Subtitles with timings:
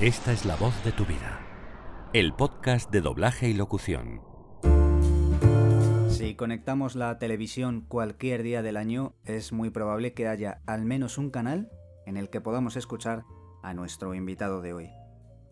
[0.00, 1.40] Esta es la voz de tu vida.
[2.12, 4.22] El podcast de doblaje y locución.
[6.08, 11.18] Si conectamos la televisión cualquier día del año, es muy probable que haya al menos
[11.18, 11.68] un canal
[12.06, 13.24] en el que podamos escuchar
[13.64, 14.90] a nuestro invitado de hoy.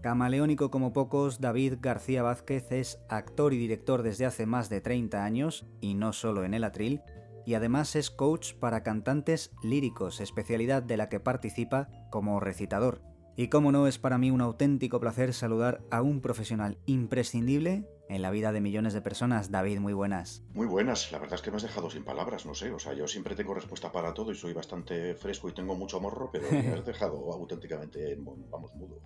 [0.00, 5.24] Camaleónico como pocos, David García Vázquez es actor y director desde hace más de 30
[5.24, 7.02] años, y no solo en el atril,
[7.46, 13.15] y además es coach para cantantes líricos, especialidad de la que participa como recitador.
[13.36, 18.22] Y como no, es para mí un auténtico placer saludar a un profesional imprescindible en
[18.22, 19.50] la vida de millones de personas.
[19.50, 20.42] David, muy buenas.
[20.54, 22.94] Muy buenas, la verdad es que me has dejado sin palabras, no sé, o sea,
[22.94, 26.50] yo siempre tengo respuesta para todo y soy bastante fresco y tengo mucho morro, pero
[26.50, 28.16] me has dejado auténticamente,
[28.50, 29.00] vamos, mudo.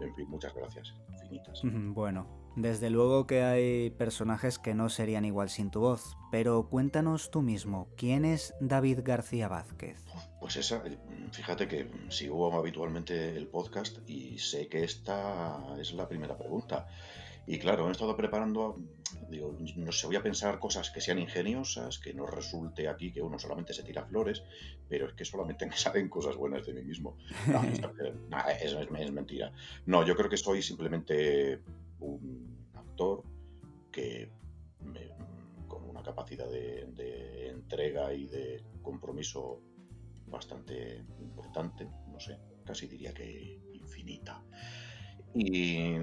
[0.00, 1.60] En fin, muchas gracias, infinitas.
[1.64, 7.30] Bueno, desde luego que hay personajes que no serían igual sin tu voz, pero cuéntanos
[7.30, 10.04] tú mismo, ¿quién es David García Vázquez?
[10.44, 10.84] Pues esa,
[11.32, 16.86] fíjate que sigo habitualmente el podcast y sé que esta es la primera pregunta.
[17.46, 18.76] Y claro, he estado preparando,
[19.30, 23.22] digo, no sé, voy a pensar cosas que sean ingeniosas, que no resulte aquí que
[23.22, 24.42] uno solamente se tira flores,
[24.86, 27.16] pero es que solamente me salen cosas buenas de mí mismo.
[27.46, 29.50] No, eso es, mentira.
[29.86, 31.60] No, yo creo que soy simplemente
[32.00, 33.22] un actor
[33.90, 34.28] que
[35.66, 39.62] con una capacidad de entrega y de compromiso
[40.34, 44.44] bastante importante, no sé, casi diría que infinita.
[45.34, 45.96] Y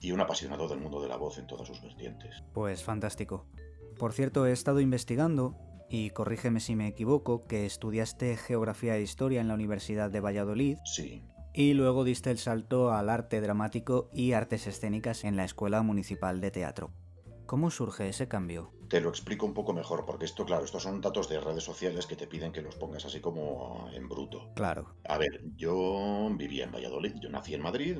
[0.00, 2.42] y un apasionado del mundo de la voz en todas sus vertientes.
[2.52, 3.46] Pues fantástico.
[3.98, 5.56] Por cierto, he estado investigando,
[5.90, 10.78] y corrígeme si me equivoco, que estudiaste Geografía e Historia en la Universidad de Valladolid.
[10.84, 11.24] Sí.
[11.52, 16.40] Y luego diste el salto al arte dramático y artes escénicas en la Escuela Municipal
[16.40, 16.92] de Teatro.
[17.48, 18.74] ¿Cómo surge ese cambio?
[18.90, 22.04] Te lo explico un poco mejor, porque esto, claro, estos son datos de redes sociales
[22.04, 24.52] que te piden que los pongas así como en bruto.
[24.54, 24.96] Claro.
[25.08, 27.96] A ver, yo vivía en Valladolid, yo nací en Madrid,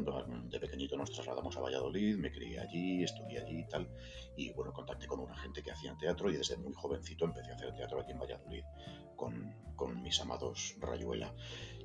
[0.51, 3.89] de pequeñito nos trasladamos a Valladolid, me crié allí, estudié allí y tal,
[4.37, 7.55] y bueno, contacté con una gente que hacía teatro y desde muy jovencito empecé a
[7.55, 8.65] hacer teatro aquí en Valladolid
[9.17, 11.35] con, con mis amados Rayuela.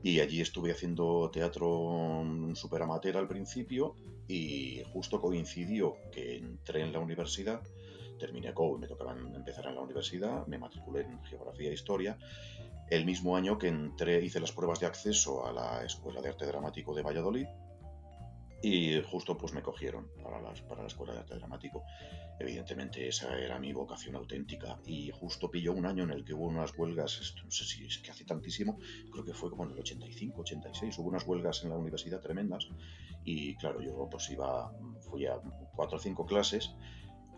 [0.04, 3.96] Y allí estuve haciendo teatro súper amateur al principio
[4.28, 7.62] y justo coincidió que entré en la universidad,
[8.18, 12.18] terminé COU y me tocaba empezar en la universidad, me matriculé en Geografía e Historia.
[12.90, 16.46] El mismo año que entré hice las pruebas de acceso a la Escuela de Arte
[16.46, 17.48] Dramático de Valladolid
[18.63, 21.84] y justo pues me cogieron para, las, para la Escuela de Arte Dramático.
[22.40, 26.46] Evidentemente esa era mi vocación auténtica y justo pilló un año en el que hubo
[26.46, 28.79] unas huelgas, no sé si es que hace tantísimo,
[29.12, 32.69] creo que fue como en el 85, 86, hubo unas huelgas en la universidad tremendas
[33.25, 35.35] y claro, yo pues iba, fui a
[35.75, 36.72] cuatro o cinco clases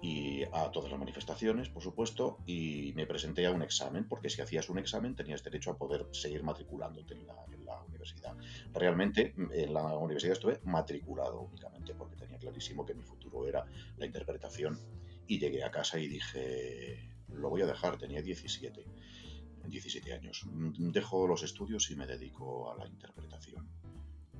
[0.05, 4.39] y a todas las manifestaciones, por supuesto, y me presenté a un examen, porque si
[4.39, 7.35] hacías un examen tenías derecho a poder seguir matriculándote en la,
[7.88, 8.35] universidad.
[8.73, 13.66] Realmente en la universidad estuve matriculado únicamente porque tenía clarísimo que mi futuro era
[13.97, 14.79] la interpretación
[15.27, 18.85] y llegué a casa y dije, lo voy a dejar, tenía 17,
[19.67, 20.45] 17 años,
[20.77, 23.67] dejo los estudios y me dedico a la interpretación.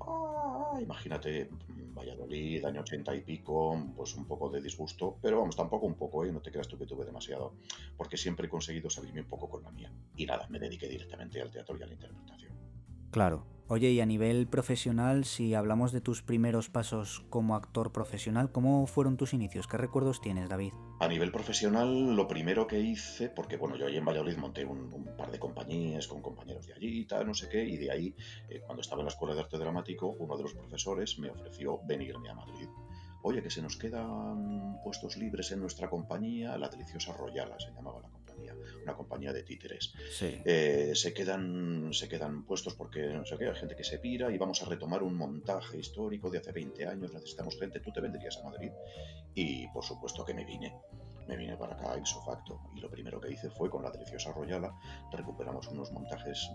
[0.02, 1.50] Ah, imagínate,
[1.96, 6.26] Valladolid, año 80 y pico, pues un poco de disgusto, pero vamos, tampoco un poco,
[6.26, 6.32] ¿eh?
[6.32, 7.54] no te creas tú que tuve demasiado,
[7.98, 9.92] porque siempre he conseguido salirme un poco con la mía.
[10.16, 12.55] Y nada, me dediqué directamente al teatro y a la interpretación.
[13.16, 13.46] Claro.
[13.70, 18.86] Oye, y a nivel profesional, si hablamos de tus primeros pasos como actor profesional, ¿cómo
[18.88, 19.68] fueron tus inicios?
[19.68, 20.74] ¿Qué recuerdos tienes, David?
[21.00, 25.16] A nivel profesional, lo primero que hice, porque bueno, yo ahí en Valladolid monté un,
[25.18, 28.14] par de compañías con compañeros de allí y tal, no sé qué, y de ahí,
[28.50, 31.80] eh, cuando estaba en la Escuela de Arte Dramático, uno de los profesores me ofreció
[31.88, 32.68] venirme a Madrid.
[33.24, 38.02] Oye, que se nos quedan puestos libres en nuestra compañía, la deliciosa Royala se llamaba
[38.02, 38.25] la compañía
[38.84, 39.94] una compañía de títeres.
[40.22, 44.32] Eh, se, quedan, se quedan puestos porque no sé qué, hay gente que se pira
[44.32, 48.02] y vamos a retomar un montaje histórico de hace 20 años, necesitamos gente, tú te
[48.02, 48.72] vendrías a Madrid.
[49.34, 50.74] Y por supuesto que me vine
[51.28, 54.32] me vine para acá ipso facto y lo primero que hice fue con la deliciosa
[54.32, 54.72] Royala
[55.12, 56.52] recuperamos unos montajes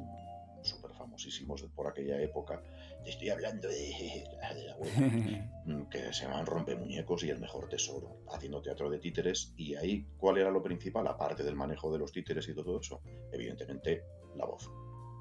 [0.62, 2.62] súper famosísimos por aquella época.
[3.04, 4.24] estoy hablando de,
[4.65, 5.50] la abuela,
[6.10, 9.54] que se llaman Rompemuñecos y El Mejor Tesoro, haciendo teatro de títeres.
[9.57, 11.07] Y ahí, ¿cuál era lo principal?
[11.07, 14.03] Aparte del manejo de los títeres y todo eso, evidentemente
[14.34, 14.68] la voz.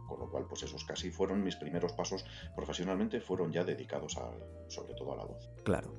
[0.08, 2.26] Con lo cual, pues esos casi fueron mis primeros pasos
[2.56, 4.32] profesionalmente, fueron ya dedicados a,
[4.68, 5.48] sobre todo a la voz.
[5.64, 5.94] Claro.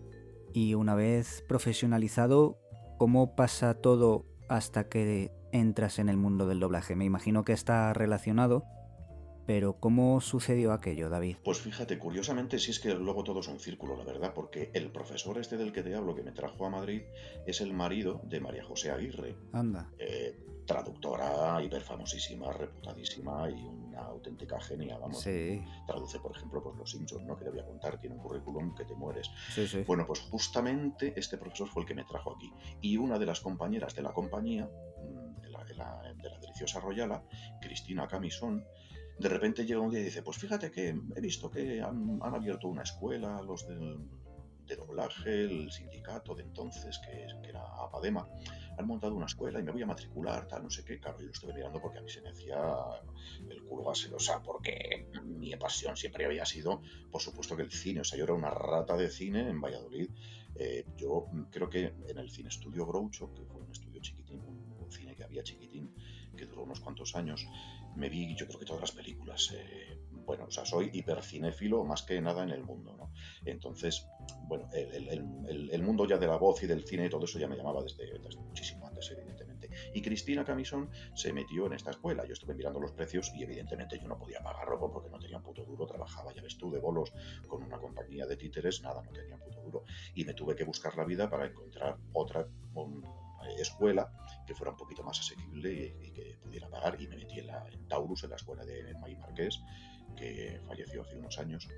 [0.53, 2.59] Y una vez profesionalizado,
[2.99, 6.97] ¿cómo pasa todo hasta que entras en el mundo del doblaje?
[6.97, 8.65] Me imagino que está relacionado
[9.51, 11.39] pero ¿cómo sucedió aquello, David?
[11.43, 14.93] Pues fíjate, curiosamente sí es que luego todo es un círculo, la verdad, porque el
[14.93, 17.03] profesor este del que te hablo, que me trajo a Madrid,
[17.49, 19.35] es el marido de María José Aguirre.
[19.53, 19.91] Anda.
[19.99, 25.21] Eh, traductora hiperfamosísima, reputadísima y un una auténtica genia, vamos.
[25.21, 25.61] Sí.
[25.85, 27.37] Traduce, por ejemplo, pues Los Simpsons, ¿no?
[27.37, 29.29] Que le voy a contar, tiene un currículum que te mueres.
[29.53, 29.83] Sí, sí.
[29.85, 32.53] Bueno, pues justamente este profesor fue el que me trajo aquí.
[32.83, 36.39] Y una de las compañeras de la compañía, mm, de la, de la- de la
[36.39, 37.25] deliciosa Royala,
[37.61, 38.65] Cristina Camisón,
[39.21, 42.35] de repente llega un día y dice, pues fíjate que he visto que han, han
[42.35, 43.99] abierto una escuela, los del,
[44.67, 48.27] de doblaje, el sindicato de entonces, que, que era Apadema,
[48.79, 50.99] han montado una escuela y me voy a matricular, tal, no sé qué.
[50.99, 52.57] Claro, yo lo estuve mirando porque a mí se me hacía
[53.51, 56.81] el culo gaseosa, porque mi pasión siempre había sido,
[57.11, 58.01] por supuesto, que el cine.
[58.01, 60.09] O sea, yo era una rata de cine en Valladolid.
[60.55, 64.77] Eh, yo creo que en el Cine Estudio Groucho, que fue un estudio chiquitín, un,
[64.83, 65.95] un cine que había chiquitín,
[66.37, 67.47] que duró unos cuantos años,
[67.97, 69.53] me vi, yo creo que todas las películas.
[69.55, 73.13] eh, bueno, o sea, soy hipercinéfilo más que nada en el mundo, ¿no?
[73.45, 74.07] Entonces,
[74.43, 77.39] bueno, el, el- el- mundo ya de la voz y del cine y todo eso
[77.39, 78.07] ya me llamaba desde,
[78.39, 79.71] muchísimo antes, evidentemente.
[79.93, 82.25] Y Cristina Camisón se metió en esta escuela.
[82.27, 85.43] Yo estuve mirando los precios y evidentemente yo no podía pagarlo porque no tenía un
[85.43, 85.87] puto duro.
[85.87, 87.13] Trabajaba, ya ves tú, de bolos
[87.49, 89.85] con una compañía de títeres, nada, no tenía un puto duro.
[90.15, 92.47] Y me tuve que buscar la vida para encontrar otra
[93.59, 94.11] escuela
[94.47, 97.01] que fuera un poquito más asequible y, que pudiera pagar.
[97.01, 99.61] Y me metí en, la, en Taurus, en la escuela de May Marqués,
[100.17, 101.69] que falleció hace unos años.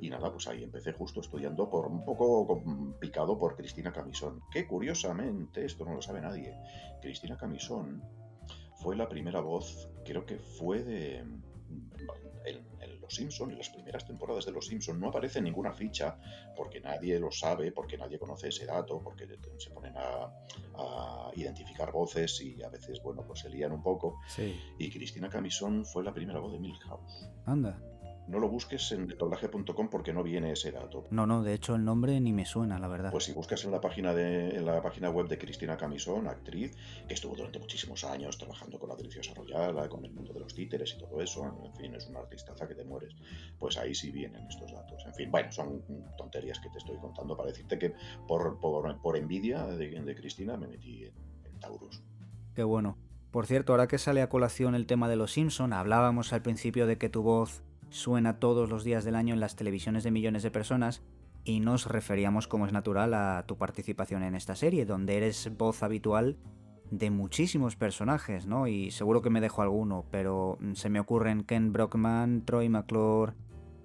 [0.00, 2.62] Y nada, pues ahí empecé justo estudiando por un poco
[3.00, 6.54] picado por Cristina Camisón, que curiosamente, esto no lo sabe nadie,
[7.00, 8.02] Cristina Camisón
[8.76, 11.24] fue la primera voz, creo que fue de
[13.04, 16.18] Los Simpson, en las primeras temporadas de Los Simpson no aparece ninguna ficha
[16.56, 19.28] porque nadie lo sabe, porque nadie conoce ese dato, porque
[19.58, 20.32] se ponen a,
[20.74, 24.20] a identificar voces y a veces, bueno, pues se lían un poco.
[24.28, 24.58] Sí.
[24.78, 27.28] Y Cristina Camisón fue la primera voz de Milhouse.
[27.46, 27.78] Anda.
[28.26, 31.04] No lo busques en doblaje.com porque no viene ese dato.
[31.10, 33.10] No, no, de hecho el nombre ni me suena, la verdad.
[33.10, 36.74] Pues si buscas en la página de en la página web de Cristina Camisón, actriz,
[37.06, 40.54] que estuvo durante muchísimos años trabajando con la deliciosa Royala, con el mundo de los
[40.54, 43.14] títeres y todo eso, en fin, es una artistaza que te mueres.
[43.58, 45.04] Pues ahí sí vienen estos datos.
[45.06, 45.82] En fin, bueno, son
[46.16, 47.94] tonterías que te estoy contando para decirte que
[48.26, 52.02] por, por, por envidia de, de, Cristina me metí en, en Taurus.
[52.54, 52.96] Qué bueno.
[53.30, 56.86] Por cierto, ahora que sale a colación el tema de los Simpson, hablábamos al principio
[56.86, 60.42] de que tu voz suena todos los días del año en las televisiones de millones
[60.42, 61.02] de personas
[61.44, 65.82] y nos referíamos, como es natural, a tu participación en esta serie, donde eres voz
[65.82, 66.36] habitual
[66.90, 68.66] de muchísimos personajes, ¿no?
[68.66, 73.34] Y seguro que me dejo alguno, pero se me ocurren Ken Brockman, Troy McClure,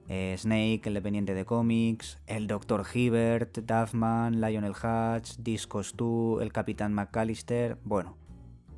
[0.07, 2.85] eh, Snake, el dependiente de cómics, el Dr.
[2.91, 8.17] Hibbert, Duffman, Lionel Hutch, Disco Stu, el Capitán McAllister, bueno.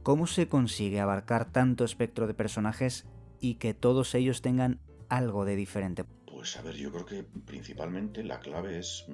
[0.04, 3.06] ¿Cómo se consigue abarcar tanto espectro de personajes
[3.40, 4.80] y que todos ellos tengan
[5.12, 6.06] algo de diferente?
[6.26, 9.06] Pues a ver, yo creo que principalmente la clave es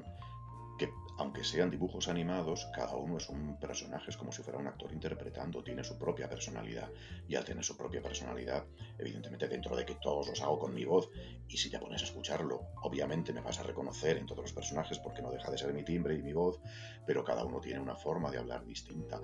[0.78, 4.68] que aunque sean dibujos animados, cada uno es un personaje, es como si fuera un
[4.68, 6.92] actor interpretando, tiene su propia personalidad.
[7.28, 8.64] Y al tener su propia personalidad,
[9.00, 11.10] evidentemente dentro de que todos los hago con mi voz,
[11.48, 15.00] y si te pones a escucharlo, obviamente me vas a reconocer en todos los personajes
[15.00, 16.60] porque no deja de ser mi timbre y mi voz,
[17.08, 19.20] pero cada uno tiene una forma de hablar distinta,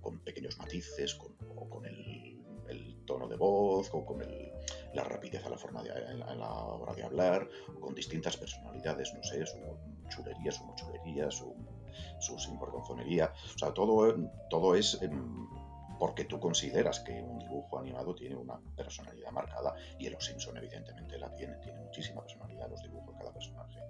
[0.00, 2.31] con pequeños matices, con, o con el
[2.68, 4.52] el tono de voz, o con el,
[4.94, 9.12] la rapidez a la forma de, a la hora de hablar, o con distintas personalidades,
[9.14, 9.58] no sé, su
[10.08, 11.54] chulería, su mochulería, su,
[12.20, 13.32] su sinvergonzonería.
[13.54, 14.14] O sea, todo,
[14.48, 15.10] todo es eh,
[15.98, 20.56] porque tú consideras que un dibujo animado tiene una personalidad marcada y en Los Simpson
[20.56, 23.80] evidentemente la tiene, tiene muchísima personalidad los dibujos cada personaje.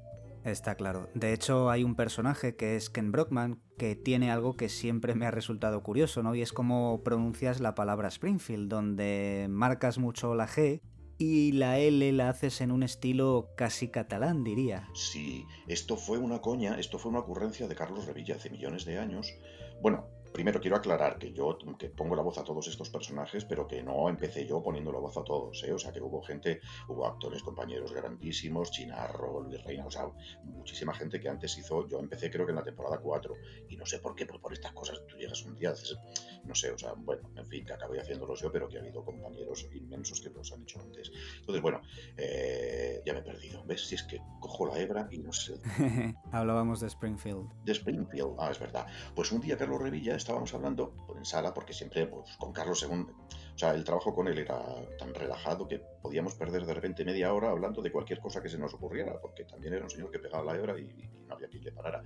[0.45, 1.09] Está claro.
[1.15, 5.27] De hecho, hay un personaje que es Ken Brockman que tiene algo que siempre me
[5.27, 6.35] ha resultado curioso, ¿no?
[6.35, 10.81] Y es cómo pronuncias la palabra Springfield, donde marcas mucho la G
[11.19, 14.89] y la L la haces en un estilo casi catalán, diría.
[14.95, 18.99] Sí, esto fue una coña, esto fue una ocurrencia de Carlos Revilla hace millones de
[18.99, 19.33] años.
[19.81, 23.67] Bueno, primero quiero aclarar que yo que pongo la voz a todos estos personajes, pero
[23.67, 25.73] que no empecé yo poniendo la voz a todos, ¿eh?
[25.73, 30.07] O sea, que hubo gente, hubo actores, compañeros grandísimos, Chinarro, Luis Reina, o sea,
[30.45, 33.35] muchísima gente que antes hizo, yo empecé creo que en la temporada 4,
[33.69, 35.97] y no sé por qué, pues por estas cosas tú llegas un día, haces,
[36.45, 39.05] no sé, o sea, bueno, en fin, que acabé haciéndolos yo, pero que ha habido
[39.05, 41.11] compañeros inmensos que los han hecho antes.
[41.41, 41.83] Entonces, bueno,
[42.17, 43.87] eh, ya me he perdido, ¿ves?
[43.87, 45.55] Si es que cojo la hebra y no sé.
[46.33, 47.49] Hablábamos de Springfield.
[47.65, 48.87] De Springfield, ah, es verdad.
[49.15, 52.81] Pues un día Carlos Revilla estábamos hablando pues, en sala, porque siempre pues, con Carlos,
[52.81, 53.11] según.
[53.55, 54.59] O sea, el trabajo con él era
[54.99, 58.57] tan relajado que podíamos perder de repente media hora hablando de cualquier cosa que se
[58.59, 61.49] nos ocurriera, porque también era un señor que pegaba la hebra y, y no había
[61.49, 62.03] quien le parara.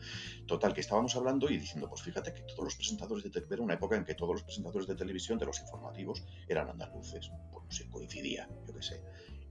[0.47, 3.63] Total, que estábamos hablando y diciendo, pues fíjate que todos los presentadores de televisión, era
[3.63, 7.31] una época en que todos los presentadores de televisión, de los informativos, eran andaluces.
[7.53, 9.03] Pues no sé, coincidía, yo qué sé.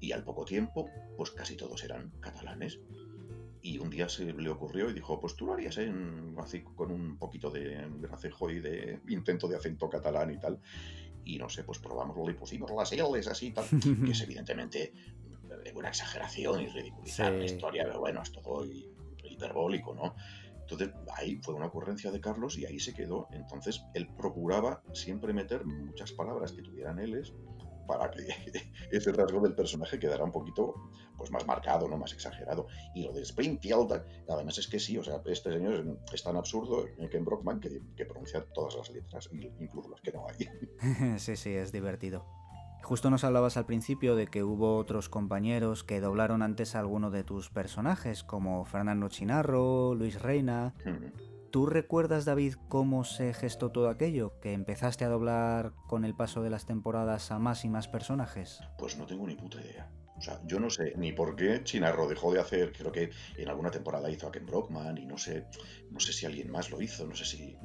[0.02, 2.80] Y al poco tiempo, pues casi todos eran catalanes
[3.66, 6.92] y un día se le ocurrió y dijo, pues tú lo harías en, así con
[6.92, 10.60] un poquito de gracejo y de intento de acento catalán y tal.
[11.24, 14.94] y no sé, pues probamos y pusimos las L's así, tal, que es evidentemente
[15.74, 18.64] una exageración y ridiculizar la historia, pero bueno, es todo
[19.24, 20.16] hiperbólico, ¿no?
[20.62, 23.28] Entonces ahí fue una ocurrencia de Carlos y ahí se quedó.
[23.32, 27.34] Entonces él procuraba siempre meter muchas palabras que tuvieran L's
[27.86, 28.28] para que
[28.92, 30.76] ese rasgo del personaje quedara un poquito
[31.18, 32.68] pues más marcado, no más exagerado.
[32.94, 36.86] Y lo de Springfield, además es que sí, o sea, este señor es tan absurdo,
[37.10, 41.18] Ken Brockman, que, que pronuncia todas las letras, incluso las que no hay.
[41.20, 42.26] sí, sí, es divertido.
[42.84, 47.10] Justo nos hablabas al principio de que hubo otros compañeros que doblaron antes a alguno
[47.10, 50.76] de tus personajes, como Fernando Chinarro, Luis Reina.
[51.56, 54.38] ¿Tú recuerdas, David, cómo se gestó todo aquello?
[54.42, 58.60] ¿Que empezaste a doblar con el paso de las temporadas a más y más personajes?
[58.78, 59.90] Pues no tengo ni puta idea.
[60.18, 63.48] O sea, yo no sé ni por qué Chinarro dejó de hacer, creo que en
[63.48, 65.46] alguna temporada hizo a Ken Brockman y no sé,
[65.92, 67.58] no sé si alguien más lo hizo, no sé si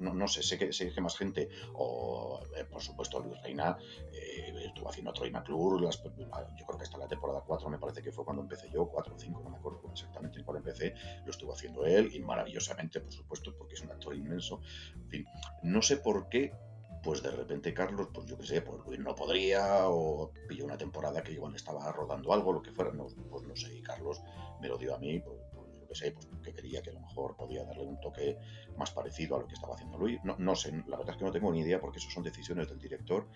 [0.00, 3.76] no, sé, sé que, sé que más gente, o eh, por supuesto Luis Reina,
[4.12, 8.12] eh, estuvo haciendo Troy McClure, yo creo que hasta la temporada 4 me parece que
[8.12, 11.30] fue cuando empecé yo, 4 o 5, no me acuerdo exactamente en cuál empecé, lo
[11.30, 14.60] estuvo haciendo él y maravillosamente, por supuesto, porque es un actor inmenso.
[14.94, 15.26] En fin,
[15.62, 16.52] no sé por qué
[17.02, 21.22] pues de repente Carlos, pues yo qué sé, pues no podría, o pilló una temporada
[21.22, 24.20] que igual estaba rodando algo, lo que fuera, no, pues no sé, y Carlos
[24.60, 25.38] me lo dio a mí, pues,
[25.98, 28.36] que pues que quería que a lo mejor podía darle un toque
[28.76, 30.20] más parecido a lo que estaba haciendo Luis.
[30.24, 32.68] No, no sé, la verdad es que no tengo ni idea porque eso son decisiones
[32.68, 33.26] del director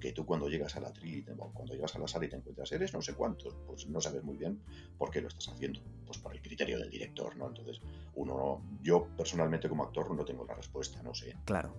[0.00, 2.72] que tú cuando llegas a la tri, cuando llegas a la sala y te encuentras,
[2.72, 4.60] eres no sé cuántos, pues no sabes muy bien
[4.96, 7.48] por qué lo estás haciendo, pues por el criterio del director, ¿no?
[7.48, 7.80] Entonces,
[8.14, 11.36] uno, yo personalmente como actor no tengo la respuesta, no sé.
[11.44, 11.74] Claro.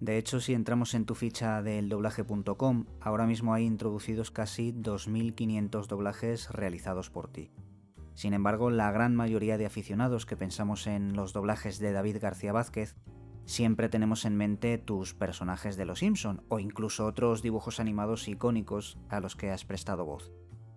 [0.00, 5.86] De hecho, si entramos en tu ficha del doblaje.com, ahora mismo hay introducidos casi 2.500
[5.86, 7.50] doblajes realizados por ti.
[8.20, 12.52] Sin embargo, la gran mayoría de aficionados que pensamos en los doblajes de David García
[12.52, 12.94] Vázquez
[13.46, 18.98] siempre tenemos en mente tus personajes de Los Simpson o incluso otros dibujos animados icónicos
[19.08, 20.30] a los que has prestado voz.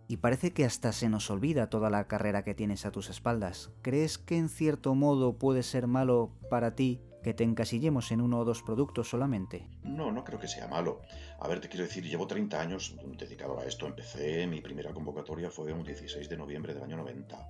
[0.08, 3.74] Y parece que hasta se nos olvida toda la carrera que tienes a tus espaldas.
[3.82, 8.40] ¿Crees que en cierto modo puede ser malo para ti que te encasillemos en uno
[8.40, 9.70] o dos productos solamente?
[9.94, 11.02] No, no creo que sea malo.
[11.40, 13.86] A ver, te quiero decir, llevo 30 años dedicado a esto.
[13.86, 17.50] Empecé, mi primera convocatoria fue un 16 de noviembre del año 90.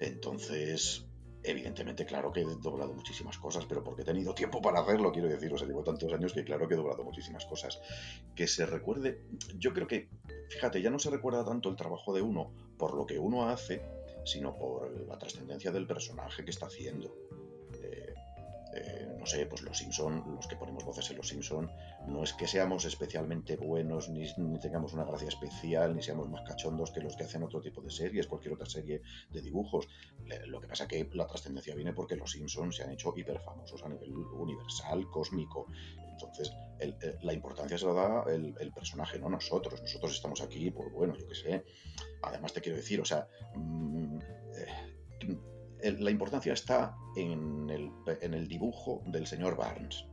[0.00, 1.06] Entonces,
[1.42, 5.28] evidentemente, claro que he doblado muchísimas cosas, pero porque he tenido tiempo para hacerlo, quiero
[5.28, 7.80] decir, o sea, llevo tantos años que claro que he doblado muchísimas cosas.
[8.34, 9.22] Que se recuerde,
[9.56, 10.08] yo creo que,
[10.50, 13.82] fíjate, ya no se recuerda tanto el trabajo de uno por lo que uno hace,
[14.24, 17.14] sino por la trascendencia del personaje que está haciendo.
[18.72, 21.70] Eh, no sé, pues los Simpson, los que ponemos voces en los Simpson,
[22.06, 26.92] no es que seamos especialmente buenos, ni, tengamos una gracia especial, ni seamos más cachondos
[26.92, 29.88] que los que hacen otro tipo de series, cualquier otra serie de dibujos.
[30.46, 33.82] Lo que pasa que la trascendencia viene porque los Simpsons se han hecho hiper famosos
[33.82, 35.66] a nivel universal, cósmico.
[36.08, 36.52] Entonces,
[37.22, 39.80] la importancia se la da el, personaje, no nosotros.
[39.82, 41.64] Nosotros estamos aquí, pues bueno, yo qué sé.
[42.22, 44.18] Además te quiero decir, o sea, mm,
[44.54, 45.36] eh,
[45.82, 50.04] la importancia está en el, dibujo del señor Barnes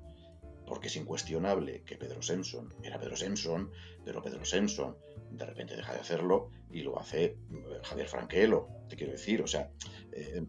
[0.67, 3.71] porque es incuestionable que Pedro Simpson era Pedro Simpson,
[4.03, 4.97] pero Pedro Simpson
[5.31, 7.38] de repente deja de hacerlo y lo hace eh,
[7.83, 9.71] Javier Franquelo, te quiero decir, o sea,
[10.12, 10.45] eh,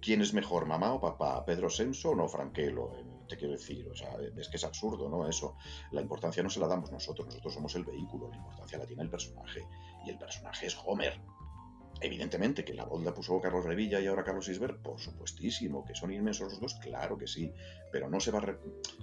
[0.00, 2.92] ¿quién es mejor, mamá o papá, Pedro Simpson o Franquelo?
[2.98, 5.26] Eh, te quiero decir, o sea, es que es absurdo, ¿no?
[5.28, 5.56] Eso,
[5.92, 9.04] la importancia no se la damos nosotros, nosotros somos el vehículo, la importancia la tiene
[9.04, 9.66] el personaje,
[10.04, 11.18] y el personaje es Homer,
[12.02, 15.94] Evidentemente que la voz la puso Carlos Revilla y ahora Carlos Isber, por supuestísimo, que
[15.94, 17.52] son inmensos los dos, claro que sí,
[17.92, 18.56] pero no se va a...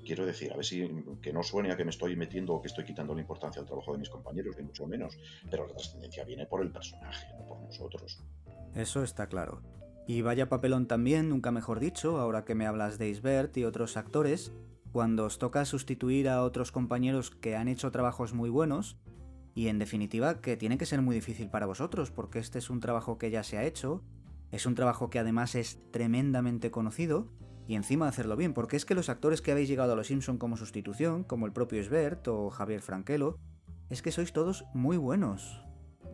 [0.03, 0.89] Quiero decir, a ver si
[1.21, 3.67] que no suene a que me estoy metiendo o que estoy quitando la importancia al
[3.67, 5.17] trabajo de mis compañeros, ni mucho menos,
[5.49, 8.19] pero la trascendencia viene por el personaje, no por nosotros.
[8.73, 9.61] Eso está claro.
[10.07, 13.97] Y vaya papelón también, nunca mejor dicho, ahora que me hablas de Isbert y otros
[13.97, 14.53] actores,
[14.91, 18.97] cuando os toca sustituir a otros compañeros que han hecho trabajos muy buenos,
[19.57, 22.79] y en definitiva que tiene que ser muy difícil para vosotros, porque este es un
[22.79, 24.03] trabajo que ya se ha hecho,
[24.51, 27.31] es un trabajo que además es tremendamente conocido,
[27.67, 30.37] y encima hacerlo bien, porque es que los actores que habéis llegado a Los Simpson
[30.37, 33.39] como sustitución, como el propio Sbert o Javier Franquelo,
[33.89, 35.65] es que sois todos muy buenos.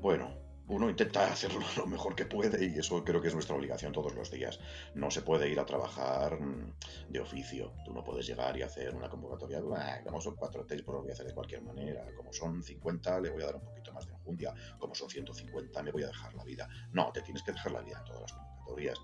[0.01, 0.29] Bueno,
[0.67, 4.15] uno intenta hacerlo lo mejor que puede y eso creo que es nuestra obligación todos
[4.15, 4.60] los días.
[4.96, 6.74] No se puede ir a trabajar mm,
[7.10, 7.74] de oficio.
[7.86, 9.62] Tú no puedes llegar y hacer una convocatoria.
[10.03, 12.05] Como son cuatro test, pues lo voy a hacer de cualquier manera.
[12.15, 14.53] Como son 50, le voy a dar un poquito más de enjundia.
[14.79, 16.67] Como son 150, me voy a dejar la vida.
[16.91, 19.00] No, te tienes que dejar la vida en todas las convocatorias.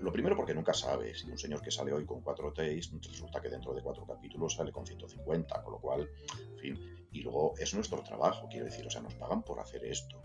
[0.00, 1.20] Lo primero porque nunca sabes.
[1.20, 4.54] Si un señor que sale hoy con cuatro T's, resulta que dentro de cuatro capítulos
[4.54, 6.10] sale con 150, con lo cual,
[6.52, 7.06] en fin.
[7.12, 10.20] Y luego es nuestro trabajo, quiero decir, o sea, nos pagan por hacer esto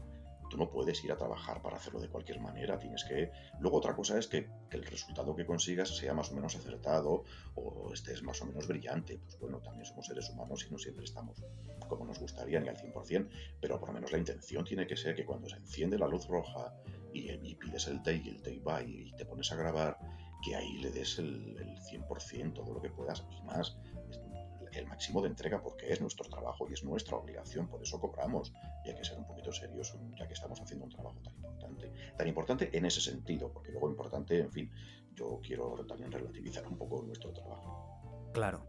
[0.50, 3.32] Tú no puedes ir a trabajar para hacerlo de cualquier manera, tienes que...
[3.60, 7.24] Luego otra cosa es que, que, el resultado que consigas sea más o menos acertado
[7.56, 9.20] o estés más o menos brillante.
[9.26, 11.42] Pues bueno, también somos seres humanos y no siempre estamos
[11.88, 13.30] como nos gustaría ni al 100%,
[13.62, 16.28] pero por lo menos la intención tiene que ser que cuando se enciende la luz
[16.28, 16.74] roja
[17.14, 19.98] y, pides el take y el take va y, te pones a grabar,
[20.44, 23.78] que ahí le des el, el 100%, todo lo que puedas y más
[24.76, 28.54] el máximo de entrega porque es nuestro trabajo y es nuestra obligación, por eso cobramos
[28.84, 31.92] y hay que ser un poquito serios ya que estamos haciendo un trabajo tan importante.
[32.18, 34.72] Tan importante en ese sentido, porque luego importante, en fin,
[35.14, 38.32] yo quiero también relativizar un poco nuestro trabajo.
[38.34, 38.66] Claro.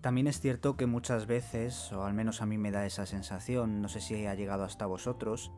[0.00, 3.82] También es cierto que muchas veces, o al menos a mí me da esa sensación,
[3.82, 5.50] no sé si ha llegado hasta vosotros,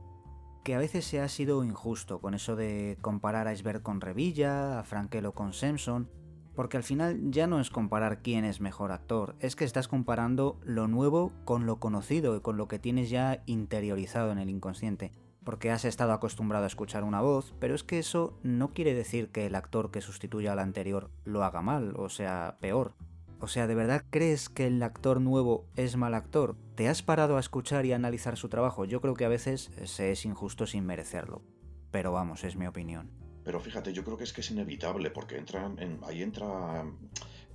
[0.64, 4.78] que a veces se ha sido injusto con eso de comparar a Iceberg con Revilla,
[4.78, 6.10] a Frankello con Simpson,
[6.54, 10.58] porque al final ya no es comparar quién es mejor actor, es que estás comparando
[10.62, 15.12] lo nuevo con lo conocido y con lo que tienes ya interiorizado en el inconsciente.
[15.44, 19.30] Porque has estado acostumbrado a escuchar una voz, pero es que eso no quiere decir
[19.30, 22.94] que el actor que sustituya al anterior lo haga mal, o sea, peor.
[23.40, 26.56] O sea, ¿de verdad crees que el actor nuevo es mal actor?
[26.74, 28.84] ¿Te has parado a escuchar y analizar su trabajo?
[28.84, 31.42] Yo creo que a veces se es injusto sin merecerlo.
[31.90, 33.10] Pero vamos, es mi opinión.
[33.50, 35.68] Pero fíjate, yo creo que es que es inevitable, porque entra
[36.06, 36.84] ahí entra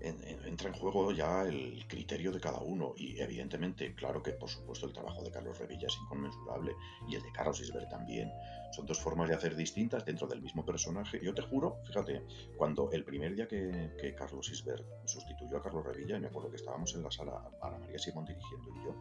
[0.01, 2.93] en, entra en juego ya el criterio de cada uno.
[2.97, 6.75] Y evidentemente, claro que por supuesto el trabajo de Carlos Revilla es inconmensurable
[7.07, 8.29] y el de Carlos Isber también.
[8.73, 11.17] Son dos formas de hacer distintas dentro del mismo personaje.
[11.23, 12.25] Yo te juro, fíjate,
[12.57, 16.93] cuando el primer día que, Carlos Isber sustituyó a Carlos Revilla, me acuerdo que estábamos
[16.93, 18.95] en la sala Ana María Simón dirigiendo y yo,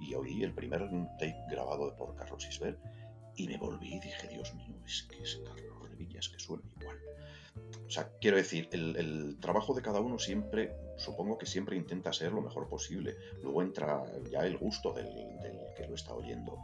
[0.00, 0.88] y oí el primer
[1.18, 2.78] take grabado por Carlos Isber
[3.38, 6.98] y me volví y dije, Dios mío, es que es Carlos Revillas que suena igual.
[7.86, 12.32] O sea, quiero decir, el, trabajo de cada uno siempre, supongo que siempre intenta ser
[12.32, 13.16] lo mejor posible.
[13.40, 15.06] Luego entra ya el gusto del,
[15.76, 16.58] que lo está oyendo.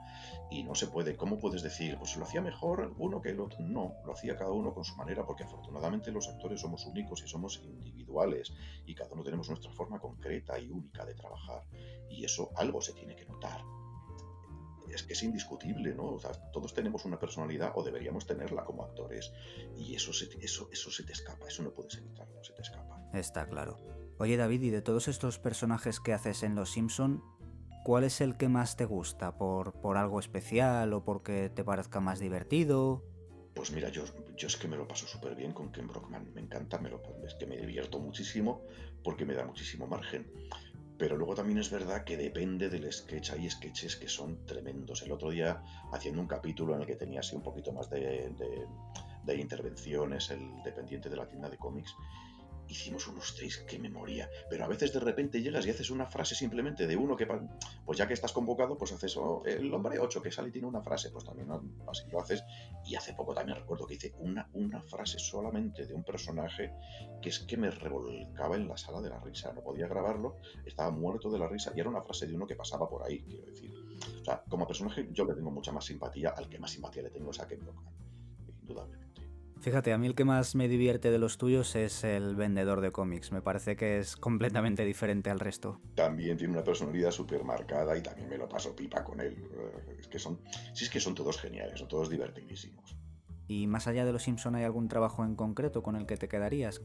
[0.50, 1.96] Y no se puede, ¿cómo puedes decir?
[1.96, 3.60] Pues lo hacía mejor uno que el otro.
[3.60, 7.28] No, lo hacía cada uno con su manera, porque afortunadamente los actores somos únicos y
[7.28, 8.52] somos individuales.
[8.84, 11.62] Y cada uno tenemos nuestra forma concreta y única de trabajar.
[12.10, 13.62] Y eso algo se tiene que notar
[14.92, 16.14] es que es indiscutible, ¿no?
[16.14, 19.32] O sea, todos tenemos una personalidad o deberíamos tenerla como actores
[19.76, 23.00] y eso se, eso, eso se te escapa, eso no puedes evitarlo, se te escapa.
[23.12, 23.76] Está claro.
[24.18, 27.22] Oye David, y de todos estos personajes que haces en Los Simpson,
[27.84, 29.36] ¿cuál es el que más te gusta?
[29.36, 33.04] ¿Por, por algo especial o porque te parezca más divertido?
[33.54, 34.04] Pues mira, yo,
[34.36, 37.00] yo es que me lo paso súper bien con Ken Brockman, me encanta, me lo,
[37.24, 38.62] es que me divierto muchísimo
[39.04, 40.26] porque me da muchísimo margen.
[40.96, 43.30] Pero luego también es verdad que depende del sketch.
[43.30, 45.02] Hay sketches que son tremendos.
[45.02, 48.30] El otro día, haciendo un capítulo en el que tenía así un poquito más de,
[48.38, 48.66] de,
[49.24, 51.94] de intervenciones, el dependiente de la tienda de cómics,
[52.68, 54.28] hicimos unos seis que me moría.
[54.48, 57.26] Pero a veces de repente llegas y haces una frase simplemente de uno que,
[57.84, 60.66] pues ya que estás convocado, pues haces oh, el hombre 8 que sale y tiene
[60.66, 61.48] una frase, pues también
[61.88, 62.44] así lo haces.
[62.84, 66.72] Y hace poco también recuerdo que hice una, una frase solamente de un personaje
[67.20, 69.52] que es que me revolcaba en la sala de la risa.
[69.52, 72.56] No podía grabarlo, estaba muerto de la risa y era una frase de uno que
[72.56, 73.72] pasaba por ahí, quiero decir.
[74.20, 77.10] O sea, como personaje yo le tengo mucha más simpatía, al que más simpatía le
[77.10, 77.94] tengo es a Ken Brockman,
[78.62, 79.03] indudablemente.
[79.64, 82.92] Fíjate, a mí el que más me divierte de los tuyos es el vendedor de
[82.92, 83.32] cómics.
[83.32, 85.80] Me parece que es completamente diferente al resto.
[85.94, 89.42] También tiene una personalidad súper marcada y también me lo paso pipa con él.
[89.98, 90.38] Es que son,
[90.74, 92.94] sí es que son todos geniales, son todos divertidísimos.
[93.48, 96.28] ¿Y más allá de los Simpson hay algún trabajo en concreto con el que te
[96.28, 96.82] quedarías?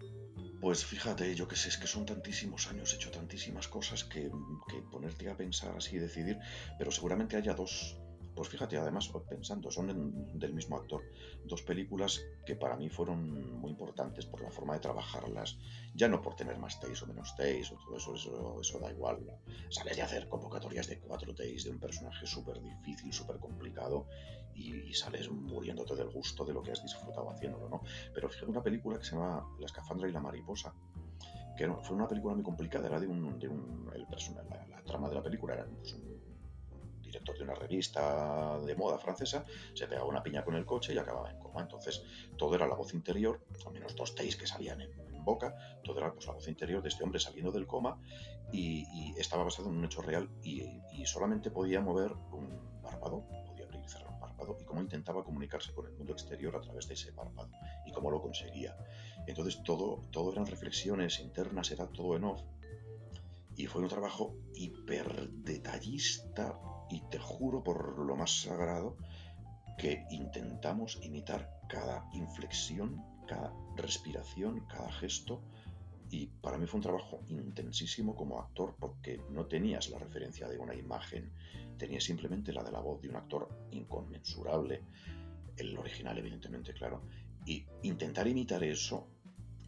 [0.61, 4.31] Pues fíjate, yo que sé, es que son tantísimos años, he hecho tantísimas cosas que,
[4.69, 6.39] que ponerte a pensar así y decidir,
[6.77, 7.99] pero seguramente haya dos,
[8.39, 11.03] pues fíjate, además, pensando, son del mismo actor,
[11.43, 15.57] dos películas que para mí fueron muy importantes por la forma de trabajarlas,
[15.93, 18.91] ya no por tener más takes o menos takes o todo eso, eso, eso da
[18.91, 19.17] igual.
[19.67, 24.07] Sales de hacer convocatorias de cuatro takes de un personaje súper difícil, súper complicado
[24.55, 27.81] y, sales muriéndote del gusto de lo que has disfrutado haciéndolo, ¿no?
[28.13, 30.73] Pero fíjate, una película que se llama La escafandra y la mariposa,
[31.57, 35.09] que fue una película muy complicada, era de un, de un el personal, la, trama
[35.09, 36.18] de la película era pues, un
[37.09, 39.43] director de una revista de moda francesa,
[39.73, 41.61] se pegaba una piña con el coche y acababa en coma.
[41.61, 42.03] Entonces,
[42.37, 46.13] todo era la voz interior, al menos dos teis que salían en, boca, todo era
[46.13, 48.01] pues, la voz interior de este hombre saliendo del coma
[48.53, 53.81] y, estaba basado en un hecho real y, solamente podía mover un párpado, podía abrir
[53.83, 56.93] y cerrar un párpado y cómo intentaba comunicarse con el mundo exterior a través de
[56.93, 57.49] ese párpado
[57.85, 58.75] y cómo lo conseguía.
[59.27, 62.41] Entonces, todo, todo eran reflexiones internas, era todo en off
[63.59, 66.57] y fue un trabajo hiper detallista
[66.89, 68.97] y te juro por lo más sagrado
[69.77, 75.41] que intentamos imitar cada inflexión, cada respiración, cada gesto.
[76.11, 80.57] Y para mí fue un trabajo intensísimo como actor porque no tenías la referencia de
[80.57, 81.31] una imagen,
[81.77, 84.83] tenías simplemente la de la voz de un actor inconmensurable,
[85.55, 87.03] el original evidentemente, claro,
[87.45, 89.07] y intentar imitar eso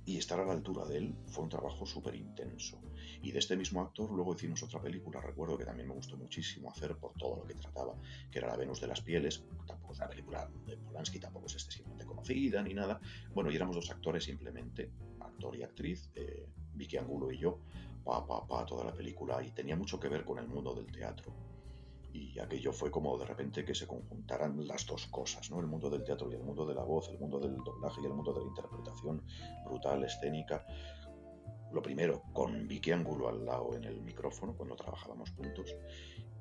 [0.05, 2.79] y estar a la altura de él fue un trabajo súper intenso.
[3.21, 6.71] Y de este mismo actor luego hicimos otra película, recuerdo que también me gustó muchísimo
[6.71, 7.95] hacer por todo lo que trataba,
[8.31, 11.53] que era La Venus de las Pieles, tampoco es una película de Polanski, tampoco es
[11.53, 12.99] excesivamente conocida ni nada.
[13.33, 17.59] Bueno, y éramos dos actores simplemente, actor y actriz, eh, Vicky Angulo y yo,
[18.03, 20.91] pa, pa, pa, toda la película, y tenía mucho que ver con el mundo del
[20.91, 21.50] teatro
[22.13, 25.59] y aquello fue como de repente que se conjuntaran las dos cosas, ¿no?
[25.59, 28.05] El mundo del teatro y el mundo de la voz, el mundo del doblaje y
[28.05, 29.23] el mundo de la interpretación
[29.65, 30.65] brutal, escénica.
[31.71, 35.73] Lo primero, con Vicky Angulo al lado en el micrófono cuando trabajábamos juntos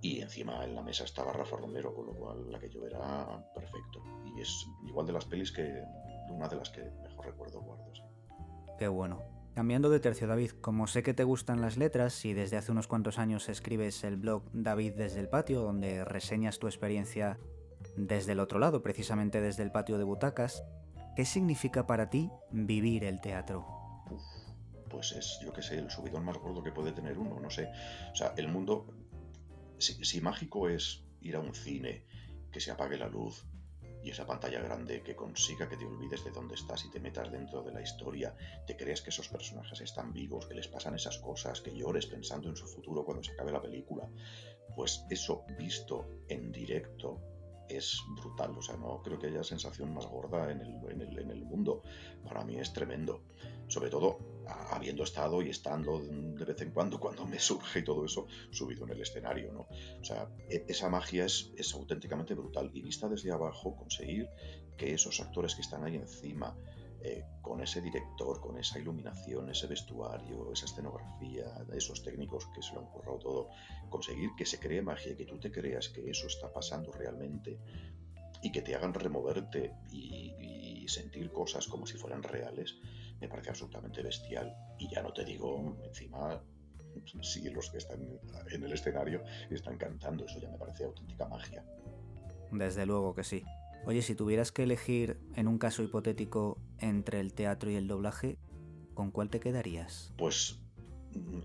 [0.02, 4.02] y encima en la mesa estaba Rafa Romero, con lo cual aquello era perfecto.
[4.24, 5.84] Y es igual de las pelis que
[6.30, 7.92] una de las que mejor recuerdo guardo.
[8.78, 9.39] Qué bueno.
[9.60, 12.86] Cambiando de tercio, David, como sé que te gustan las letras y desde hace unos
[12.86, 17.38] cuantos años escribes el blog David desde el patio, donde reseñas tu experiencia
[17.94, 20.64] desde el otro lado, precisamente desde el patio de butacas,
[21.14, 23.66] ¿qué significa para ti vivir el teatro?
[24.88, 27.68] pues es, yo qué sé, el subidón más gordo que puede tener uno, no sé.
[28.14, 28.86] O sea, el mundo,
[29.76, 32.06] si mágico es ir a un cine,
[32.50, 33.44] que se apague la luz,
[34.02, 37.30] y esa pantalla grande que consiga que te olvides de dónde estás y te metas
[37.30, 38.34] dentro de la historia,
[38.66, 42.48] te creas que esos personajes están vivos, que les pasan esas cosas, que llores pensando
[42.48, 44.08] en su futuro cuando se acabe la película,
[44.74, 47.20] pues eso visto en directo
[47.70, 51.44] es brutal, o sea, no creo que haya sensación más gorda en el, en el,
[51.44, 51.82] mundo.
[52.24, 53.22] Para mí es tremendo,
[53.68, 54.18] sobre todo
[54.70, 58.84] habiendo estado y estando de vez en cuando, cuando me surge y todo eso, subido
[58.84, 59.68] en el escenario, ¿no?
[60.00, 64.28] O sea, e, esa magia es, es auténticamente brutal y vista desde abajo, conseguir
[64.76, 66.56] que esos actores que están ahí encima,
[67.02, 72.74] eh, con ese director, con esa iluminación, ese vestuario, esa escenografía, esos técnicos que se
[72.74, 73.48] lo han currado todo,
[73.88, 77.58] conseguir que se cree magia, que tú te creas que eso está pasando realmente
[78.42, 80.34] y que te hagan removerte y,
[80.82, 82.76] y sentir cosas como si fueran reales,
[83.20, 84.54] me parece absolutamente bestial.
[84.78, 86.42] Y ya no te digo, encima,
[87.22, 88.00] si los que están
[88.50, 91.64] en el escenario están cantando, eso ya me parece auténtica magia.
[92.50, 93.44] Desde luego que sí.
[93.86, 98.38] Oye, si tuvieras que elegir en un caso hipotético entre el teatro y el doblaje,
[98.94, 100.12] ¿con cuál te quedarías?
[100.18, 100.60] Pues,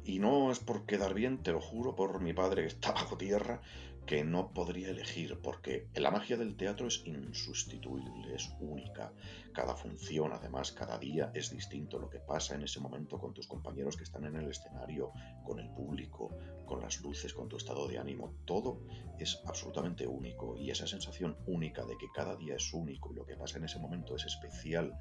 [0.04, 3.18] y no es por quedar bien, te lo juro, por mi padre que está bajo
[3.18, 3.62] tierra,
[4.06, 9.12] que no podría elegir, porque la magia del teatro es insustituible, es única.
[9.52, 11.98] Cada función, además, cada día es distinto.
[11.98, 15.12] Lo que pasa en ese momento con tus compañeros que están en el escenario,
[15.44, 18.82] con el público, con las luces, con tu estado de ánimo, todo
[19.18, 20.56] es absolutamente único.
[20.56, 23.66] Y esa sensación única de que cada día es único y lo que pasa en
[23.66, 24.94] ese momento es especial,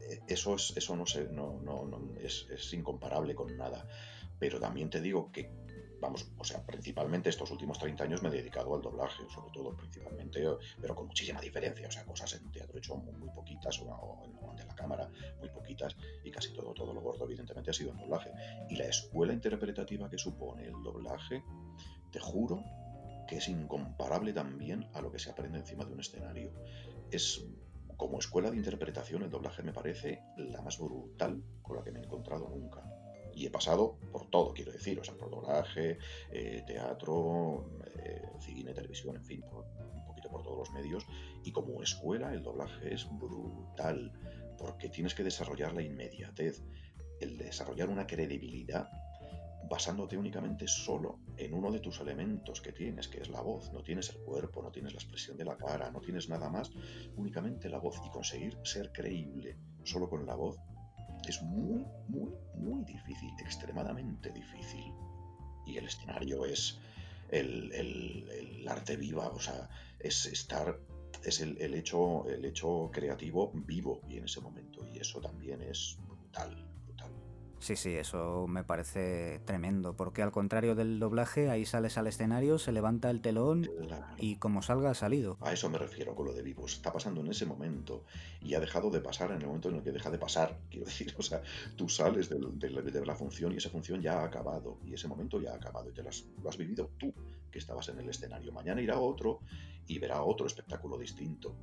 [0.00, 3.86] eh, eso, es, eso no, sé, no, no, es, es incomparable con nada.
[4.38, 5.50] Pero también te digo que
[6.00, 9.76] vamos, o sea, principalmente estos últimos 30 años me he dedicado al doblaje, sobre todo,
[9.76, 10.44] principalmente,
[10.80, 14.56] pero con muchísima diferencia, o sea, cosas en teatro he hecho muy, poquitas, o, en,
[14.56, 17.98] de la cámara, muy poquitas, y casi todo, todo lo gordo, evidentemente, ha sido en
[17.98, 18.30] doblaje.
[18.68, 21.42] Y la escuela interpretativa que supone el doblaje,
[22.10, 22.62] te juro
[23.26, 26.52] que es incomparable también a lo que se aprende encima de un escenario.
[27.10, 27.44] Es
[27.96, 32.00] como escuela de interpretación, el doblaje me parece la más brutal con la que me
[32.00, 32.84] he encontrado nunca
[33.36, 35.98] y he pasado por todo, quiero decir, o sea, por doblaje,
[36.32, 41.06] eh, teatro, eh, cine, televisión, en fin, un poquito por todos los medios.
[41.44, 44.10] Y como escuela, el doblaje es brutal,
[44.58, 46.62] porque tienes que desarrollar la inmediatez,
[47.20, 48.88] el desarrollar una credibilidad
[49.68, 53.70] basándote únicamente solo en uno de tus elementos que tienes, que es la voz.
[53.72, 56.70] No tienes el cuerpo, no tienes la expresión de la cara, no tienes nada más,
[57.16, 58.00] únicamente la voz.
[58.06, 60.56] Y conseguir ser creíble solo con la voz
[61.30, 64.92] es muy, muy, muy difícil, extremadamente difícil.
[65.66, 66.78] Y el escenario es
[67.30, 70.78] el, arte viva, o sea, es estar,
[71.24, 74.86] es el, el, hecho, el hecho creativo vivo y en ese momento.
[74.92, 76.75] Y eso también es brutal.
[77.58, 82.58] Sí, sí, eso me parece tremendo, porque al contrario del doblaje, ahí sales al escenario,
[82.58, 83.68] se levanta el telón
[84.18, 85.38] y como salga ha salido.
[85.40, 86.74] A eso me refiero con lo de vivos.
[86.74, 88.04] Está pasando en ese momento
[88.42, 90.58] y ha dejado de pasar en el momento en el que deja de pasar.
[90.70, 91.42] Quiero decir, o sea,
[91.76, 95.52] tú sales de, la función y esa función ya ha acabado y ese momento ya
[95.52, 97.12] ha acabado y te lo has vivido tú
[97.50, 98.52] que estabas en el escenario.
[98.52, 99.40] Mañana irá otro
[99.86, 101.54] y verá otro espectáculo distinto.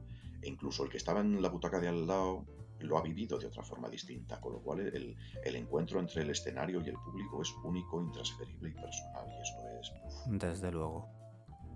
[0.41, 2.45] E incluso el que estaba en la butaca de al lado
[2.84, 5.15] lo ha vivido de otra forma distinta, con lo cual el,
[5.56, 10.39] encuentro entre el escenario y el público es único, intransferible y personal, y eso es...
[10.39, 11.08] Desde luego.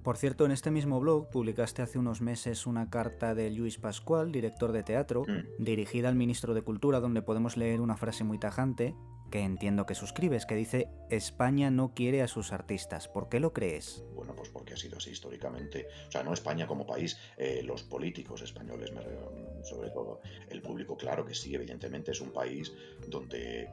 [0.03, 4.31] Por cierto, en este mismo blog publicaste hace unos meses una carta de Luis Pascual,
[4.31, 5.63] director de teatro, Mm.
[5.63, 8.95] dirigida al ministro de Cultura, donde podemos leer una frase muy tajante
[9.31, 13.09] que entiendo que suscribes, que dice España no quiere a sus artistas.
[13.09, 14.05] ¿Por qué lo crees?
[14.15, 15.87] Bueno, pues porque ha sido así históricamente.
[16.07, 20.95] O sea, no España como país, eh, los políticos españoles, re- sobre todo el público,
[20.95, 22.71] claro que sí, evidentemente es un país
[23.07, 23.69] donde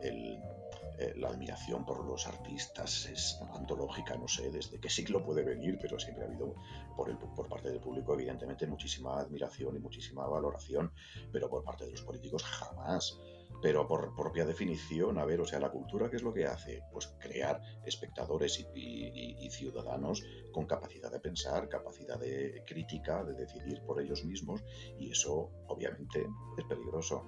[0.98, 5.78] eh, la admiración por los artistas es antológica, no sé desde qué siglo puede venir,
[5.80, 6.54] pero siempre ha habido
[6.96, 10.92] por, el, por parte del público, evidentemente, muchísima admiración y muchísima valoración,
[11.32, 13.18] pero por parte de los políticos jamás.
[13.64, 16.82] Pero por propia definición, a ver, o sea, la cultura, ¿qué es lo que hace?
[16.92, 20.22] Pues crear espectadores y, y- y ciudadanos
[20.52, 24.62] con capacidad de pensar, capacidad de crítica, de decidir por ellos mismos,
[24.98, 26.26] y eso, obviamente,
[26.58, 27.24] es peligroso.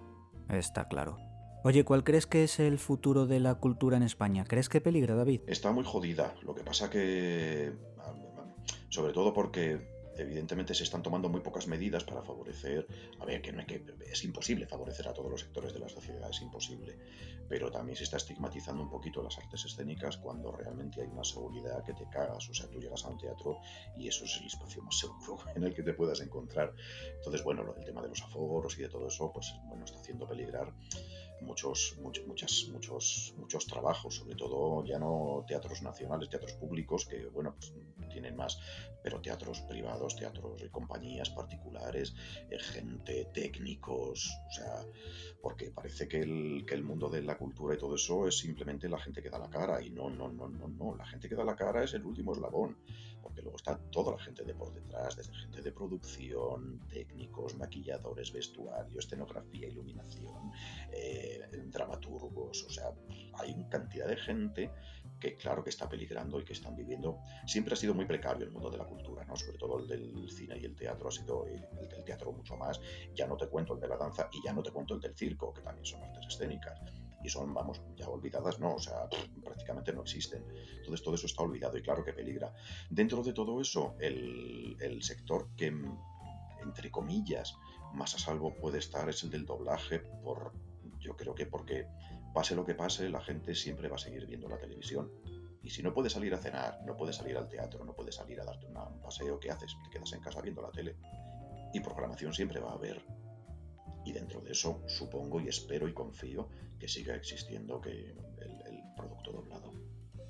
[0.51, 1.16] Está claro.
[1.64, 4.44] Oye, ¿cuál crees que es el futuro de la cultura en España?
[4.46, 5.40] ¿Crees que peligra, David?
[5.46, 6.35] Está muy jodida.
[6.42, 7.72] Lo que pasa que,
[8.90, 12.87] sobre todo porque evidentemente se están tomando muy pocas medidas para favorecer,
[13.20, 15.88] a ver, que no hay que, es imposible favorecer a todos los sectores de la
[15.88, 16.98] sociedad, es imposible,
[17.48, 21.85] pero también se está estigmatizando un poquito las artes escénicas cuando realmente hay una seguridad
[21.85, 23.59] que te cagas, o sea, tú llegas a un teatro
[23.96, 26.72] y eso es el espacio más seguro en el que te puedas encontrar.
[27.16, 30.26] Entonces, bueno, del tema de los aforos y de todo eso, pues bueno, está haciendo
[30.26, 30.72] peligrar
[31.40, 37.27] muchos, muchos, muchas, muchos, muchos trabajos, sobre todo ya no teatros nacionales, teatros públicos que,
[37.27, 37.72] bueno, pues
[38.11, 38.59] tienen más,
[39.03, 42.14] pero teatros privados, teatros de compañías particulares,
[42.51, 44.85] eh, gente, técnicos, o sea,
[45.42, 48.88] porque parece que el, que el mundo de la cultura y todo eso es simplemente
[48.88, 51.35] la gente que da la cara y no, no, no, no, no, la gente que
[51.35, 52.79] da la cara es el último eslabón,
[53.27, 58.33] porque luego está toda la gente de por detrás, desde gente de producción, técnicos, maquilladores,
[58.33, 60.53] vestuario, escenografía, iluminación,
[60.93, 62.93] eh, dramaturgos, o sea,
[63.35, 64.71] hay una cantidad de gente
[65.19, 67.19] que claro que está peligrando y que están viviendo.
[67.47, 69.35] Siempre ha sido muy precario el mundo de la cultura, ¿no?
[69.35, 72.57] Sobre todo el del cine y el teatro ha sido el, el del teatro mucho
[72.57, 72.81] más.
[73.12, 75.17] Ya no te cuento el de la danza y ya no te cuento el del
[75.17, 76.81] circo, que también son artes escénicas.
[77.27, 79.09] Y son, vamos, ya olvidadas, no, o sea,
[79.45, 80.45] prácticamente no existen.
[80.79, 82.55] Entonces todo eso está olvidado y claro que peligra.
[82.89, 85.67] Dentro de todo eso, el, el sector que,
[86.62, 87.57] entre comillas,
[87.95, 90.53] más a salvo puede estar es el del doblaje, por,
[91.01, 91.89] yo creo que porque
[92.33, 95.11] pase lo que pase, la gente siempre va a seguir viendo la televisión.
[95.65, 98.41] Y si no puedes salir a cenar, no puedes salir al teatro, no puedes salir
[98.41, 99.75] a darte una- un paseo, ¿qué haces?
[99.83, 100.95] Te quedas en casa viendo la tele.
[101.75, 103.05] Y programación siempre va a haber.
[104.07, 108.16] Y dentro de eso, supongo y espero y confío que siga existiendo que el,
[108.66, 109.75] el producto doblado.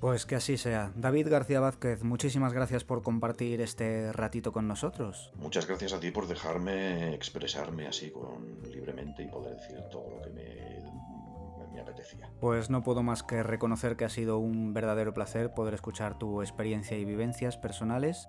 [0.01, 0.91] Pues que así sea.
[0.95, 5.31] David García Vázquez, muchísimas gracias por compartir este ratito con nosotros.
[5.35, 10.21] Muchas gracias a ti por dejarme expresarme así con libremente y poder decir todo lo
[10.21, 12.29] que me, me- me apetecía.
[12.39, 16.41] Pues no puedo más que reconocer que ha sido un verdadero placer poder escuchar tu
[16.43, 18.27] experiencia y vivencias personales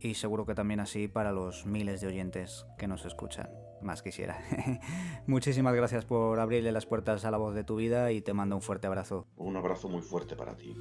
[0.00, 3.50] y seguro que también así para los miles de oyentes que nos escuchan.
[3.82, 4.38] Más quisiera.
[5.26, 8.56] Muchísimas gracias por abrirle las puertas a la voz de tu vida y te mando
[8.56, 9.26] un fuerte abrazo.
[9.36, 10.76] Un abrazo muy fuerte para ti.